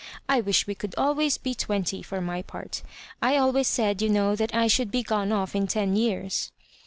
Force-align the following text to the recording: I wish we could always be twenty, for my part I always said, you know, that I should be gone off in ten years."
I 0.27 0.41
wish 0.41 0.65
we 0.65 0.73
could 0.73 0.95
always 0.97 1.37
be 1.37 1.53
twenty, 1.53 2.01
for 2.01 2.21
my 2.21 2.41
part 2.41 2.81
I 3.21 3.37
always 3.37 3.67
said, 3.67 4.01
you 4.01 4.09
know, 4.09 4.35
that 4.35 4.51
I 4.55 4.65
should 4.65 4.89
be 4.89 5.03
gone 5.03 5.31
off 5.31 5.55
in 5.55 5.67
ten 5.67 5.95
years." 5.95 6.51